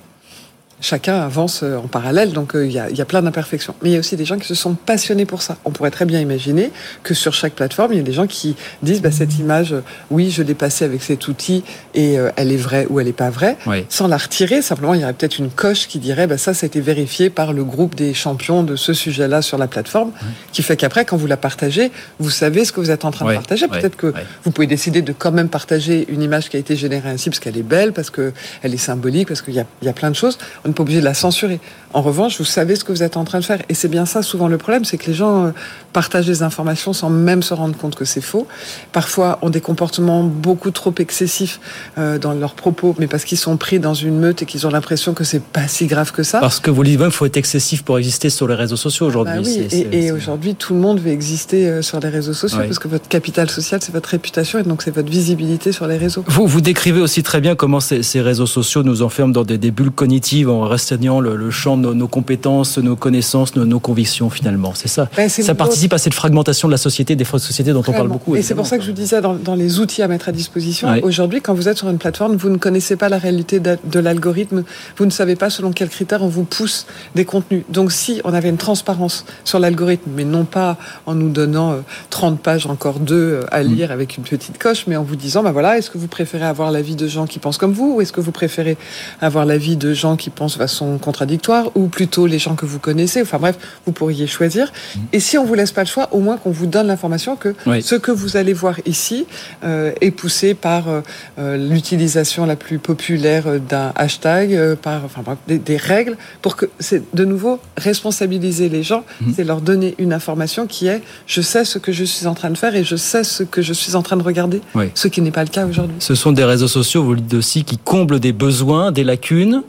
chacun 0.80 1.20
avance 1.20 1.62
euh, 1.62 1.76
en 1.76 1.88
parallèle, 1.88 2.32
donc 2.32 2.54
euh, 2.54 2.66
il 2.66 2.72
y, 2.72 2.78
a, 2.78 2.90
y, 2.90 3.00
a, 3.00 3.04
plein 3.04 3.22
d'imperfections. 3.22 3.74
Mais 3.82 3.90
il 3.90 3.92
y 3.94 3.96
a 3.96 3.98
aussi 3.98 4.16
des 4.16 4.24
gens 4.24 4.38
qui 4.38 4.46
se 4.46 4.54
sont 4.54 4.74
passionnés 4.74 5.24
pour 5.24 5.42
ça. 5.42 5.56
On 5.64 5.70
pourrait 5.70 5.90
très 5.90 6.04
bien 6.04 6.20
imaginer 6.20 6.70
que 7.02 7.14
sur 7.14 7.32
chaque 7.32 7.54
plateforme, 7.54 7.92
il 7.92 7.96
y 7.96 8.00
a 8.00 8.04
des 8.04 8.12
gens 8.12 8.26
qui 8.26 8.56
disent 8.82 9.00
bah, 9.00 9.10
cette 9.10 9.38
image, 9.38 9.72
euh, 9.72 9.80
oui, 10.10 10.30
je 10.30 10.42
l'ai 10.42 10.54
passée 10.54 10.84
avec 10.84 11.02
cet 11.02 11.28
outil 11.28 11.64
et 11.94 12.16
elle 12.36 12.52
est 12.52 12.56
vraie 12.56 12.86
ou 12.90 13.00
elle 13.00 13.06
n'est 13.06 13.12
pas 13.12 13.30
vraie, 13.30 13.56
sans 13.88 14.06
la 14.06 14.16
retirer. 14.16 14.60
Simplement, 14.62 14.94
il 14.94 15.00
y 15.00 15.04
aurait 15.04 15.14
peut-être 15.14 15.38
une 15.38 15.50
coche 15.50 15.88
qui 15.88 15.98
dirait 15.98 16.26
bah, 16.26 16.38
ça, 16.38 16.52
ça 16.52 16.64
a 16.64 16.68
été 16.68 16.80
vérifié 16.80 17.30
par 17.30 17.52
le 17.52 17.64
groupe 17.64 17.94
des 17.94 18.12
champions 18.12 18.62
de 18.62 18.76
ce 18.76 18.92
sujet-là 18.92 19.42
sur 19.42 19.58
la 19.58 19.66
plateforme, 19.66 20.12
qui 20.52 20.62
fait 20.62 20.76
qu'après, 20.76 21.04
quand 21.04 21.16
vous 21.16 21.26
la 21.26 21.36
partagez, 21.36 21.90
vous 22.18 22.30
savez 22.30 22.64
ce 22.64 22.72
que 22.72 22.80
vous 22.80 22.90
êtes 22.90 23.04
en 23.04 23.10
train 23.10 23.26
de 23.26 23.34
partager. 23.34 23.66
Peut-être 23.68 23.96
que 23.96 24.12
vous 24.44 24.50
pouvez 24.50 24.66
décider 24.66 25.02
de 25.02 25.12
quand 25.12 25.32
même 25.32 25.48
partager 25.48 26.06
une 26.08 26.22
image 26.22 26.48
qui 26.48 26.56
a 26.56 26.60
été 26.60 26.76
générée 26.76 27.10
ainsi 27.10 27.30
parce 27.30 27.40
qu'elle 27.40 27.56
est 27.56 27.62
belle, 27.62 27.92
parce 27.92 28.10
qu'elle 28.10 28.32
est 28.62 28.76
symbolique, 28.76 29.28
parce 29.28 29.42
qu'il 29.42 29.54
y, 29.54 29.64
y 29.82 29.88
a, 29.88 29.92
plein 29.92 30.10
de 30.10 30.16
choses. 30.16 30.38
On 30.66 30.70
n'est 30.70 30.74
pas 30.74 30.82
obligé 30.82 30.98
de 30.98 31.04
la 31.04 31.14
censurer. 31.14 31.60
En 31.94 32.02
revanche, 32.02 32.38
vous 32.38 32.44
savez 32.44 32.74
ce 32.74 32.82
que 32.82 32.90
vous 32.90 33.04
êtes 33.04 33.16
en 33.16 33.24
train 33.24 33.38
de 33.38 33.44
faire. 33.44 33.62
Et 33.68 33.74
c'est 33.74 33.86
bien 33.86 34.04
ça, 34.04 34.22
souvent, 34.22 34.48
le 34.48 34.58
problème, 34.58 34.84
c'est 34.84 34.98
que 34.98 35.06
les 35.06 35.14
gens 35.14 35.46
euh, 35.46 35.50
partagent 35.92 36.26
des 36.26 36.42
informations 36.42 36.92
sans 36.92 37.08
même 37.08 37.40
se 37.40 37.54
rendre 37.54 37.76
compte 37.76 37.94
que 37.94 38.04
c'est 38.04 38.20
faux. 38.20 38.48
Parfois, 38.90 39.38
ont 39.42 39.48
des 39.48 39.60
comportements 39.60 40.24
beaucoup 40.24 40.72
trop 40.72 40.92
excessifs 40.98 41.60
euh, 41.98 42.18
dans 42.18 42.32
leurs 42.32 42.54
propos, 42.54 42.96
mais 42.98 43.06
parce 43.06 43.24
qu'ils 43.24 43.38
sont 43.38 43.56
pris 43.56 43.78
dans 43.78 43.94
une 43.94 44.18
meute 44.18 44.42
et 44.42 44.44
qu'ils 44.44 44.66
ont 44.66 44.70
l'impression 44.70 45.14
que 45.14 45.22
c'est 45.22 45.40
pas 45.40 45.68
si 45.68 45.86
grave 45.86 46.10
que 46.10 46.24
ça. 46.24 46.40
Parce 46.40 46.58
que 46.58 46.72
vous 46.72 46.82
dites, 46.82 46.98
il 47.00 47.10
faut 47.12 47.26
être 47.26 47.36
excessif 47.36 47.84
pour 47.84 47.96
exister 47.98 48.28
sur 48.28 48.48
les 48.48 48.56
réseaux 48.56 48.76
sociaux 48.76 49.06
aujourd'hui. 49.06 49.34
Bah 49.36 49.68
oui, 49.72 49.86
et, 49.92 50.10
aujourd'hui, 50.10 50.56
tout 50.56 50.74
le 50.74 50.80
monde 50.80 50.98
veut 50.98 51.12
exister 51.12 51.68
euh, 51.68 51.82
sur 51.82 52.00
les 52.00 52.08
réseaux 52.08 52.34
sociaux, 52.34 52.58
parce 52.58 52.80
que 52.80 52.88
votre 52.88 53.06
capital 53.06 53.48
social, 53.48 53.78
c'est 53.80 53.92
votre 53.92 54.08
réputation, 54.08 54.58
et 54.58 54.64
donc 54.64 54.82
c'est 54.82 54.94
votre 54.94 55.10
visibilité 55.10 55.70
sur 55.70 55.86
les 55.86 55.96
réseaux. 55.96 56.24
Vous, 56.26 56.48
vous 56.48 56.60
décrivez 56.60 57.00
aussi 57.00 57.22
très 57.22 57.40
bien 57.40 57.54
comment 57.54 57.78
ces, 57.78 58.02
ces 58.02 58.20
réseaux 58.20 58.46
sociaux 58.46 58.82
nous 58.82 59.02
enferment 59.02 59.32
dans 59.32 59.44
des, 59.44 59.58
des 59.58 59.70
bulles 59.70 59.92
cognitives 59.92 60.50
en 60.62 60.68
restreignant 60.68 61.20
le, 61.20 61.36
le 61.36 61.50
champ 61.50 61.76
de 61.76 61.92
nos, 61.92 62.08
compétences, 62.08 62.78
nos 62.78 62.96
connaissances, 62.96 63.56
nos, 63.56 63.64
nos 63.64 63.80
convictions 63.80 64.30
finalement. 64.30 64.72
C'est 64.74 64.88
ça. 64.88 65.08
Ben, 65.16 65.28
ça 65.28 65.54
participe 65.54 65.92
à 65.92 65.98
cette 65.98 66.14
fragmentation 66.14 66.68
de 66.68 66.72
la 66.72 66.78
société, 66.78 67.16
des 67.16 67.24
sociétés 67.24 67.72
dont 67.72 67.82
on 67.86 67.92
parle 67.92 68.08
beaucoup. 68.08 68.36
Et 68.36 68.42
c'est 68.42 68.54
pour 68.54 68.66
ça 68.66 68.78
que 68.78 68.84
je 68.84 68.90
vous 68.90 68.96
disais 68.96 69.20
dans, 69.20 69.34
dans, 69.34 69.54
les 69.54 69.80
outils 69.80 70.02
à 70.02 70.08
mettre 70.08 70.28
à 70.28 70.32
disposition. 70.32 70.88
Aujourd'hui, 71.02 71.40
quand 71.40 71.54
vous 71.54 71.68
êtes 71.68 71.78
sur 71.78 71.88
une 71.88 71.98
plateforme, 71.98 72.36
vous 72.36 72.50
ne 72.50 72.56
connaissez 72.56 72.96
pas 72.96 73.08
la 73.08 73.18
réalité 73.18 73.60
de, 73.60 73.78
de 73.84 74.00
l'algorithme. 74.00 74.64
Vous 74.96 75.06
ne 75.06 75.10
savez 75.10 75.36
pas 75.36 75.50
selon 75.50 75.72
quels 75.72 75.88
critères 75.88 76.22
on 76.22 76.28
vous 76.28 76.44
pousse 76.44 76.86
des 77.14 77.24
contenus. 77.24 77.64
Donc 77.70 77.92
si 77.92 78.20
on 78.24 78.32
avait 78.32 78.48
une 78.48 78.56
transparence 78.56 79.24
sur 79.44 79.58
l'algorithme, 79.58 80.10
mais 80.14 80.24
non 80.24 80.44
pas 80.44 80.76
en 81.06 81.14
nous 81.14 81.30
donnant 81.30 81.76
30 82.10 82.34
euh, 82.34 82.36
pages, 82.36 82.66
encore 82.66 83.00
deux 83.00 83.14
euh, 83.16 83.44
à 83.50 83.62
mm. 83.62 83.66
lire 83.66 83.90
avec 83.90 84.16
une 84.16 84.24
petite 84.24 84.58
coche, 84.58 84.86
mais 84.86 84.96
en 84.96 85.02
vous 85.02 85.16
disant, 85.16 85.42
ben 85.42 85.52
voilà, 85.52 85.78
est-ce 85.78 85.90
que 85.90 85.98
vous 85.98 86.08
préférez 86.08 86.46
avoir 86.46 86.70
l'avis 86.70 86.96
de 86.96 87.08
gens 87.08 87.26
qui 87.26 87.38
pensent 87.38 87.58
comme 87.58 87.72
vous, 87.72 87.96
ou 87.96 88.00
est-ce 88.00 88.12
que 88.12 88.20
vous 88.20 88.32
préférez 88.32 88.76
avoir 89.20 89.44
l'avis 89.46 89.76
de 89.76 89.92
gens 89.92 90.16
qui 90.16 90.30
pensent 90.30 90.45
de 90.54 90.58
façon 90.58 90.98
contradictoire, 90.98 91.70
ou 91.74 91.88
plutôt 91.88 92.26
les 92.26 92.38
gens 92.38 92.54
que 92.54 92.66
vous 92.66 92.78
connaissez. 92.78 93.22
Enfin 93.22 93.38
bref, 93.38 93.56
vous 93.86 93.92
pourriez 93.92 94.26
choisir. 94.26 94.72
Mm. 94.94 95.00
Et 95.12 95.20
si 95.20 95.38
on 95.38 95.44
vous 95.44 95.54
laisse 95.54 95.72
pas 95.72 95.82
le 95.82 95.88
choix, 95.88 96.08
au 96.12 96.20
moins 96.20 96.36
qu'on 96.36 96.50
vous 96.50 96.66
donne 96.66 96.86
l'information 96.86 97.36
que 97.36 97.54
ce 97.80 97.94
que 97.94 98.10
vous 98.10 98.36
allez 98.36 98.52
voir 98.52 98.76
ici 98.86 99.26
euh, 99.64 99.92
est 100.00 100.10
poussé 100.10 100.54
par 100.54 100.88
euh, 100.88 101.00
euh 101.38 101.56
l'utilisation 101.56 102.46
la 102.46 102.56
plus 102.56 102.78
populaire 102.78 103.60
d'un 103.60 103.92
hashtag, 103.96 104.54
euh, 104.54 104.76
par 104.76 105.04
enfin 105.04 105.22
bref, 105.24 105.38
des, 105.48 105.58
des, 105.58 105.76
règles 105.76 106.16
pour 106.42 106.56
que 106.56 106.66
c'est 106.78 107.02
de 107.14 107.24
nouveau 107.24 107.58
responsabiliser 107.76 108.68
les 108.68 108.82
gens, 108.82 109.04
mm. 109.20 109.32
c'est 109.34 109.44
leur 109.44 109.60
donner 109.60 109.94
une 109.98 110.12
information 110.12 110.66
qui 110.66 110.86
est 110.86 111.02
je 111.26 111.40
sais 111.40 111.64
ce 111.64 111.78
que 111.78 111.92
je 111.92 112.04
suis 112.04 112.26
en 112.26 112.34
train 112.34 112.50
de 112.50 112.58
faire 112.58 112.74
et 112.74 112.84
je 112.84 112.96
sais 112.96 113.24
ce 113.24 113.42
que 113.42 113.62
je 113.62 113.72
suis 113.72 113.94
en 113.94 114.02
train 114.02 114.16
de 114.16 114.22
regarder, 114.22 114.60
oui. 114.74 114.86
ce 114.94 115.08
qui 115.08 115.20
n'est 115.20 115.30
pas 115.30 115.44
le 115.44 115.50
cas 115.50 115.66
aujourd'hui. 115.66 115.96
Ce 115.98 116.14
sont 116.14 116.32
des 116.32 116.44
réseaux 116.44 116.68
sociaux, 116.68 117.04
vous 117.04 117.14
le 117.14 117.20
dites 117.20 117.34
aussi, 117.34 117.64
qui 117.64 117.78
comblent 117.78 118.20
des 118.20 118.32
besoins, 118.32 118.92
des 118.92 119.04
lacunes 119.04 119.62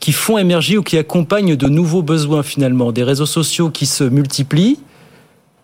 qui 0.00 0.12
font 0.12 0.38
émerger 0.38 0.78
ou 0.78 0.82
qui 0.82 0.98
accompagnent 0.98 1.56
de 1.56 1.68
nouveaux 1.68 2.02
besoins 2.02 2.42
finalement, 2.42 2.92
des 2.92 3.02
réseaux 3.02 3.26
sociaux 3.26 3.70
qui 3.70 3.86
se 3.86 4.04
multiplient 4.04 4.78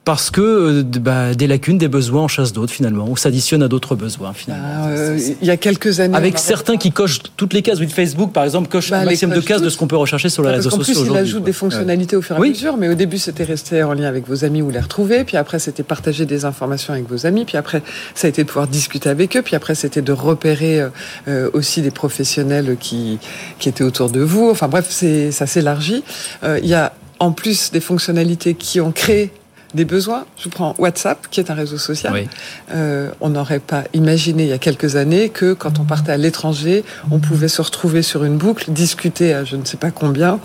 parce 0.05 0.31
que 0.31 0.41
euh, 0.41 0.83
bah, 0.83 1.35
des 1.35 1.47
lacunes, 1.47 1.79
des 1.79 1.89
besoins 1.89 2.23
en 2.23 2.29
chasse 2.29 2.53
d'autres 2.53 2.73
finalement, 2.73 3.09
ou 3.09 3.17
s'additionnent 3.17 3.63
à 3.63 3.69
d'autres 3.69 3.95
besoins 3.95 4.33
finalement. 4.33 4.65
Ah, 4.67 4.89
euh, 4.89 5.19
il 5.41 5.47
y 5.47 5.51
a 5.51 5.57
quelques 5.57 6.01
années. 6.01 6.17
Avec 6.17 6.39
certains 6.39 6.77
qui 6.77 6.91
cochent 6.91 7.21
toutes 7.37 7.53
les 7.53 7.63
cases. 7.63 7.79
Oui, 7.79 7.89
Facebook 7.89 8.33
par 8.33 8.45
exemple 8.45 8.69
coche 8.69 8.91
bah, 8.91 9.01
un 9.01 9.05
maximum 9.05 9.37
de 9.37 9.41
cases 9.41 9.63
de 9.63 9.69
ce 9.69 9.77
qu'on 9.77 9.87
peut 9.87 9.97
rechercher 9.97 10.29
sur 10.29 10.43
les 10.43 10.51
réseaux 10.51 10.71
sociaux 10.71 10.83
aujourd'hui. 10.83 11.11
En 11.11 11.15
plus, 11.15 11.21
il 11.21 11.23
ajoute 11.23 11.45
des 11.45 11.53
fonctionnalités 11.53 12.17
au 12.17 12.23
fur 12.23 12.37
et 12.37 12.39
à 12.39 12.43
mesure, 12.43 12.77
mais 12.77 12.89
au 12.89 12.95
début 12.95 13.19
c'était 13.19 13.45
rester 13.45 13.83
en 13.83 13.95
lien 13.95 14.09
avec 14.09 14.27
vos 14.27 14.45
amis 14.45 14.63
ou 14.63 14.71
les 14.71 14.81
retrouver, 14.81 15.25
puis 15.25 15.37
après 15.37 15.59
c'était 15.59 15.85
partager 15.85 16.27
des 16.27 16.45
informations 16.45 16.93
avec 16.93 17.09
vos 17.09 17.27
amis, 17.27 17.45
puis 17.45 17.57
après 17.57 17.83
ça 18.15 18.27
a 18.27 18.31
été 18.31 18.43
de 18.43 18.49
pouvoir 18.49 18.67
discuter 18.67 19.09
avec 19.09 19.37
eux, 19.37 19.43
puis 19.43 19.55
après 19.55 19.75
c'était 19.75 20.03
de 20.03 20.13
repérer 20.13 20.85
euh, 21.29 21.51
aussi 21.53 21.81
des 21.81 21.91
professionnels 21.91 22.77
qui, 22.81 23.19
qui 23.59 23.69
étaient 23.69 23.85
autour 23.85 24.11
de 24.11 24.21
vous. 24.21 24.51
Enfin 24.51 24.69
bref, 24.69 24.89
ça 24.91 25.47
s'élargit. 25.47 26.03
Euh, 26.43 26.59
il 26.63 26.69
y 26.69 26.75
a 26.75 26.93
en 27.19 27.31
plus 27.31 27.71
des 27.71 27.81
fonctionnalités 27.81 28.55
qui 28.55 28.81
ont 28.81 28.91
créé 28.91 29.31
des 29.75 29.85
besoins. 29.85 30.25
Je 30.37 30.49
prends 30.49 30.75
WhatsApp, 30.79 31.27
qui 31.31 31.41
est 31.41 31.51
un 31.51 31.55
réseau 31.55 31.79
social. 31.79 32.13
Oui. 32.13 32.29
Euh, 32.75 33.11
on 33.21 33.31
n'aurait 33.31 33.59
pas 33.59 33.85
imaginé 33.95 34.45
il 34.45 34.49
y 34.49 34.53
a 34.53 34.59
quelques 34.59 34.97
années 34.97 35.29
que 35.29 35.55
quand 35.55 35.81
on 35.81 35.85
partait 35.85 36.13
à 36.13 36.17
l'étranger, 36.17 36.85
on 37.11 37.19
pouvait 37.19 37.49
se 37.49 37.63
retrouver 37.63 38.03
sur 38.03 38.25
une 38.25 38.37
boucle, 38.37 38.71
discuter 38.71 39.35
à 39.35 39.45
je 39.45 39.57
ne 39.57 39.65
sais 39.65 39.77
pas 39.77 39.91
combien, 39.91 40.39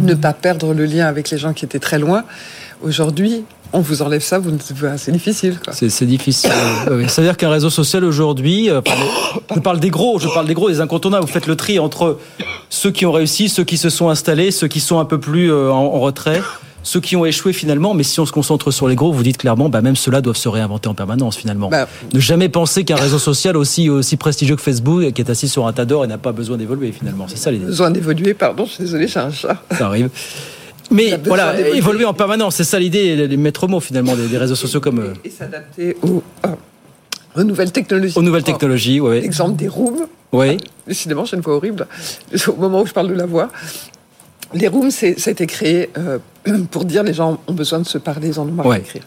ne 0.00 0.14
pas 0.14 0.32
perdre 0.32 0.74
le 0.74 0.84
lien 0.84 1.06
avec 1.06 1.30
les 1.30 1.38
gens 1.38 1.52
qui 1.52 1.64
étaient 1.64 1.78
très 1.78 1.98
loin. 1.98 2.24
Aujourd'hui, 2.82 3.44
on 3.72 3.80
vous 3.80 4.02
enlève 4.02 4.22
ça, 4.22 4.38
vous 4.38 4.50
c'est 4.96 5.12
difficile. 5.12 5.58
C'est 5.72 6.04
difficile. 6.04 6.50
C'est-à-dire 7.08 7.36
qu'un 7.36 7.50
réseau 7.50 7.70
social 7.70 8.04
aujourd'hui, 8.04 8.68
euh, 8.68 8.80
je 9.54 9.60
parle 9.60 9.80
des 9.80 9.90
gros, 9.90 10.18
je 10.18 10.28
parle 10.28 10.46
des 10.46 10.54
gros, 10.54 10.68
des 10.68 10.80
incontournables. 10.80 11.24
Vous 11.24 11.32
faites 11.32 11.46
le 11.46 11.56
tri 11.56 11.78
entre 11.78 12.18
ceux 12.68 12.90
qui 12.90 13.06
ont 13.06 13.12
réussi, 13.12 13.48
ceux 13.48 13.64
qui 13.64 13.78
se 13.78 13.88
sont 13.88 14.10
installés, 14.10 14.50
ceux 14.50 14.68
qui 14.68 14.80
sont 14.80 14.98
un 14.98 15.04
peu 15.04 15.18
plus 15.18 15.50
euh, 15.50 15.72
en, 15.72 15.84
en 15.84 16.00
retrait 16.00 16.42
ceux 16.82 17.00
qui 17.00 17.16
ont 17.16 17.24
échoué 17.24 17.52
finalement, 17.52 17.94
mais 17.94 18.02
si 18.02 18.20
on 18.20 18.26
se 18.26 18.32
concentre 18.32 18.70
sur 18.70 18.88
les 18.88 18.94
gros, 18.94 19.12
vous 19.12 19.22
dites 19.22 19.38
clairement, 19.38 19.68
bah 19.68 19.80
même 19.80 19.96
ceux-là 19.96 20.20
doivent 20.20 20.36
se 20.36 20.48
réinventer 20.48 20.88
en 20.88 20.94
permanence 20.94 21.36
finalement. 21.36 21.68
Bah, 21.68 21.88
ne 22.12 22.20
jamais 22.20 22.48
penser 22.48 22.84
qu'un 22.84 22.96
réseau 22.96 23.18
social 23.18 23.56
aussi 23.56 23.88
aussi 23.88 24.16
prestigieux 24.16 24.56
que 24.56 24.62
Facebook, 24.62 25.12
qui 25.12 25.22
est 25.22 25.30
assis 25.30 25.48
sur 25.48 25.66
un 25.66 25.72
tas 25.72 25.84
d'or 25.84 26.04
et 26.04 26.08
n'a 26.08 26.18
pas 26.18 26.32
besoin 26.32 26.56
d'évoluer 26.56 26.92
finalement. 26.92 27.26
C'est 27.28 27.38
ça 27.38 27.50
l'idée. 27.50 27.66
Besoin 27.66 27.90
d'évoluer, 27.90 28.34
pardon, 28.34 28.64
je 28.66 28.72
suis 28.72 28.84
désolé, 28.84 29.06
j'ai 29.06 29.20
un 29.20 29.30
chat. 29.30 29.62
Ça 29.76 29.86
arrive. 29.86 30.10
Mais 30.90 31.18
voilà, 31.24 31.58
évoluer 31.70 32.04
en 32.04 32.12
permanence, 32.12 32.56
c'est 32.56 32.64
ça 32.64 32.78
l'idée, 32.78 33.26
les 33.26 33.36
maîtres 33.36 33.66
mots 33.66 33.80
finalement 33.80 34.14
des, 34.14 34.36
réseaux 34.36 34.54
sociaux 34.54 34.80
comme. 34.80 35.14
Et, 35.24 35.28
et 35.28 35.30
s'adapter 35.30 35.96
au 36.02 36.22
aux 37.34 37.44
nouvelles 37.44 37.72
technologies. 37.72 38.18
Aux 38.18 38.22
nouvelles 38.22 38.42
technologies, 38.42 39.00
oui. 39.00 39.16
Exemple 39.18 39.56
des 39.56 39.68
rooms. 39.68 40.06
Oui. 40.32 40.58
Décidément, 40.86 41.24
j'ai 41.24 41.36
une 41.36 41.42
voix 41.42 41.56
horrible 41.56 41.86
au 42.48 42.56
moment 42.56 42.82
où 42.82 42.86
je 42.86 42.92
parle 42.92 43.08
de 43.08 43.14
la 43.14 43.26
voix. 43.26 43.50
Les 44.54 44.68
rooms, 44.68 44.90
ça 44.90 45.06
a 45.06 45.30
été 45.30 45.46
créé 45.46 45.90
euh, 45.96 46.18
pour 46.70 46.84
dire 46.84 47.02
les 47.02 47.14
gens 47.14 47.40
ont 47.46 47.52
besoin 47.54 47.78
de 47.80 47.86
se 47.86 47.98
parler, 47.98 48.28
ils 48.28 48.38
en 48.40 48.42
ont 48.42 48.52
marre 48.52 48.66
Ouais. 48.66 48.78
d'écrire. 48.78 49.02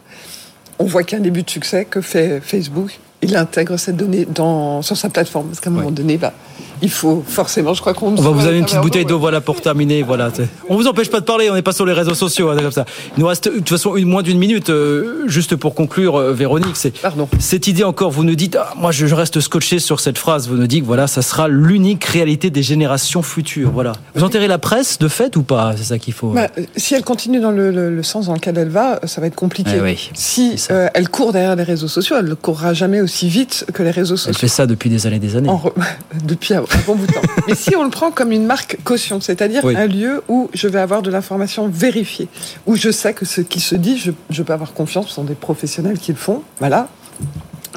On 0.80 0.86
voit 0.86 1.04
qu'un 1.04 1.20
début 1.20 1.44
de 1.44 1.50
succès 1.50 1.86
que 1.86 2.02
fait 2.02 2.42
Facebook. 2.42 3.00
Il 3.22 3.36
intègre 3.38 3.78
cette 3.78 3.96
donnée 3.96 4.26
dans, 4.26 4.82
sur 4.82 4.98
sa 4.98 5.10
plateforme. 5.10 5.48
Parce 5.48 5.60
qu'à 5.60 5.70
un 5.70 5.74
moment 5.74 5.92
donné, 5.92 6.18
bah, 6.18 6.34
il 6.82 6.90
faut 6.90 7.24
forcément, 7.28 7.74
je 7.74 7.82
crois 7.82 7.94
qu'on... 7.94 8.10
On 8.18 8.22
va 8.22 8.30
vous 8.32 8.42
donner 8.42 8.58
une 8.60 8.66
petite 8.66 8.82
bouteille 8.82 9.06
d'eau, 9.06 9.20
voilà, 9.20 9.42
pour 9.42 9.62
terminer. 9.62 10.04
Voilà. 10.04 10.30
On 10.70 10.76
vous 10.76 10.88
empêche 10.88 11.10
pas 11.10 11.20
de 11.20 11.26
parler, 11.26 11.50
on 11.50 11.54
n'est 11.54 11.62
pas 11.62 11.72
sur 11.74 11.86
les 11.86 11.94
réseaux 11.94 12.14
sociaux, 12.14 12.50
hein, 12.50 12.58
comme 12.62 12.72
ça. 12.72 12.86
Il 13.18 13.22
nous 13.22 13.28
reste, 13.28 13.46
de 13.48 13.58
toute 13.58 13.70
façon, 13.70 13.96
une, 13.96 14.08
moins 14.08 14.24
d'une 14.24 14.38
minute, 14.38 14.70
euh, 14.70 15.24
juste 15.28 15.56
pour 15.56 15.74
conclure, 15.76 16.16
euh, 16.18 16.34
Véronique. 16.34 16.76
C'est 16.76 16.98
Pardon. 17.02 17.28
cette 17.40 17.68
idée 17.68 17.84
encore. 17.84 18.12
Vous 18.12 18.24
nous 18.24 18.36
dites, 18.36 18.56
ah, 18.60 18.74
moi, 18.78 18.92
je, 18.92 19.08
je 19.08 19.16
reste 19.16 19.40
scotché 19.40 19.80
sur 19.80 20.00
cette 20.00 20.18
phrase. 20.18 20.48
Vous 20.48 20.56
nous 20.56 20.68
dites, 20.68 20.82
que, 20.82 20.86
voilà, 20.88 21.08
ça 21.08 21.22
sera 21.22 21.48
l'unique 21.48 22.04
réalité 22.06 22.50
des 22.50 22.64
générations 22.64 23.22
futures. 23.22 23.72
Voilà. 23.72 23.94
Vous 24.16 24.24
enterrez 24.24 24.48
la 24.48 24.58
presse 24.58 25.00
de 25.00 25.08
fait 25.08 25.36
ou 25.38 25.44
pas? 25.44 25.74
C'est 25.78 25.84
ça 25.86 25.98
qu'il 25.98 26.14
faut. 26.14 26.30
Bah, 26.30 26.48
euh, 26.58 26.64
si 26.76 26.94
elle 26.96 27.04
continue 27.04 27.40
dans 27.40 27.52
le, 27.52 27.72
le- 27.72 27.96
le 27.96 28.04
sens 28.04 28.28
dans 28.28 28.34
lequel 28.34 28.58
elle 28.58 28.70
va, 28.70 28.96
euh, 29.04 29.08
ça 29.08 29.22
va 29.22 29.28
être 29.28 29.36
compliqué. 29.36 29.72
Eh 29.78 29.82
oui, 29.82 30.10
si 30.14 30.56
euh, 30.72 30.88
elle 30.94 31.10
court 31.10 31.32
derrière 31.34 31.56
les 31.56 31.64
réseaux 31.64 31.88
sociaux, 31.88 32.16
elle 32.20 32.26
ne 32.26 32.34
courra 32.34 32.74
jamais 32.74 33.02
aussi 33.02 33.30
vite 33.30 33.66
que 33.74 33.84
les 33.84 33.92
réseaux 33.92 34.16
Elle 34.16 34.20
sociaux. 34.20 34.40
fait 34.40 34.48
ça 34.48 34.66
depuis 34.68 34.90
des 34.90 35.08
années, 35.08 35.20
des 35.20 35.36
années. 35.36 35.50
Re- 35.50 35.72
depuis 36.26 36.54
un, 36.54 36.62
un 36.74 36.80
bon 36.86 36.96
bout 36.96 37.08
de 37.08 37.12
temps. 37.14 37.22
Mais 37.48 37.56
si 37.56 37.76
on 37.76 37.84
le 37.84 37.90
prend 37.90 38.12
comme 38.12 38.32
une 38.32 38.46
marque 38.46 38.78
caution, 38.84 39.20
c'est-à-dire 39.22 39.64
Oui. 39.64 39.76
un 39.76 39.88
lieu 39.88 40.24
où 40.28 40.50
je 40.54 40.68
vais 40.68 40.80
avoir 40.80 41.02
de 41.02 41.10
l'information 41.12 41.68
vérifiée, 41.68 42.28
où 42.66 42.76
je 42.76 42.90
sais 42.92 43.14
que 43.14 43.26
ce 43.26 43.42
qui 43.42 43.60
se 43.60 43.76
dit, 43.76 43.98
je, 43.98 44.12
je 44.30 44.44
peux 44.44 44.54
avoir 44.54 44.74
confiance, 44.74 45.08
ce 45.10 45.14
sont 45.16 45.24
des 45.24 45.36
professionnels 45.36 46.00
qui 46.00 46.12
le 46.12 46.18
font, 46.18 46.44
voilà. 46.60 46.88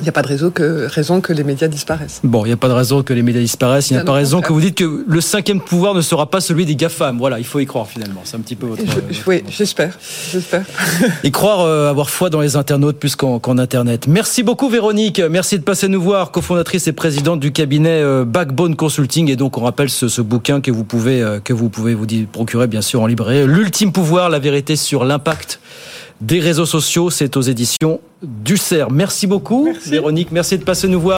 Il 0.01 0.05
n'y 0.05 0.09
a 0.09 0.13
pas 0.13 0.23
de 0.23 0.29
raison 0.29 0.51
que, 0.51 0.87
raison 0.87 1.21
que 1.21 1.33
les 1.33 1.45
médias 1.45 1.69
disparaissent. 1.69 2.21
Bon, 2.23 2.45
il 2.45 2.49
n'y 2.49 2.55
a 2.55 2.57
pas 2.57 2.69
de 2.69 2.73
raison 2.73 3.03
que 3.03 3.13
les 3.13 3.23
médias 3.23 3.41
disparaissent. 3.41 3.91
Il 3.91 3.95
n'y 3.95 4.01
a 4.01 4.05
pas 4.05 4.13
au 4.13 4.15
raison 4.15 4.41
que 4.41 4.53
vous 4.53 4.61
dites 4.61 4.77
que 4.77 5.05
le 5.07 5.21
cinquième 5.21 5.61
pouvoir 5.61 5.95
ne 5.95 6.01
sera 6.01 6.31
pas 6.31 6.41
celui 6.41 6.65
des 6.67 6.77
GAFAM. 6.77 7.19
Voilà, 7.19 7.39
il 7.39 7.45
faut 7.45 7.59
y 7.61 7.67
croire 7.67 7.87
finalement. 7.89 8.21
C'est 8.25 8.37
un 8.37 8.41
petit 8.41 8.57
peu 8.57 8.67
votre. 8.67 8.83
Je- 9.11 9.19
oui, 9.27 9.43
j'espère, 9.51 9.99
j'espère. 10.33 10.65
Et 11.25 11.31
croire 11.31 11.61
euh, 11.61 11.91
avoir 11.91 12.11
foi 12.11 12.31
dans 12.31 12.41
les 12.41 12.57
internautes 12.57 12.99
plus 12.99 13.17
qu'en 13.17 13.59
Internet. 13.59 14.07
Merci 14.07 14.43
beaucoup 14.43 14.69
Véronique, 14.69 15.21
merci 15.31 15.59
de 15.59 15.65
passer 15.65 15.89
nous 15.89 16.01
voir, 16.01 16.31
cofondatrice 16.31 16.87
et 16.87 16.93
présidente 16.93 17.41
du 17.41 17.51
cabinet 17.53 18.01
euh, 18.03 18.25
Backbone 18.25 18.77
Consulting. 18.77 19.29
Et 19.31 19.37
donc 19.37 19.59
on 19.59 19.63
rappelle 19.63 19.91
ce, 19.91 20.09
ce 20.09 20.21
bouquin 20.23 20.61
que 20.61 20.71
vous 20.71 20.85
pouvez 20.85 21.21
euh, 21.23 21.41
que 21.41 21.53
vous 21.53 21.69
pouvez 21.69 21.95
vous 21.95 22.07
procurer 22.31 22.67
bien 22.67 22.83
sûr 22.83 23.03
en 23.03 23.07
librairie. 23.07 23.47
L'ultime 23.47 23.93
pouvoir, 23.93 24.31
la 24.31 24.39
vérité 24.39 24.77
sur 24.77 25.05
l'impact 25.05 25.61
des 26.21 26.41
réseaux 26.41 26.67
sociaux, 26.67 27.11
c'est 27.11 27.37
aux 27.37 27.43
éditions 27.43 28.01
du 28.23 28.57
CERF. 28.57 28.91
Merci 28.91 29.27
beaucoup 29.27 29.65
Merci. 29.67 29.91
Véronique, 29.91 30.33
merci 30.33 30.59
de 30.59 30.65
passer 30.65 30.89
nous 30.89 31.01
voir. 31.01 31.17